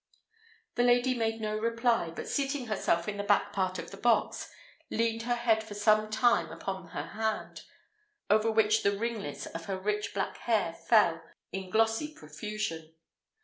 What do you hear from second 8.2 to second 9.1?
over which the